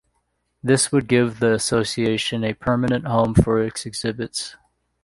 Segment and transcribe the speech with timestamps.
[0.63, 4.55] This would give the association a permanent home for its exhibits.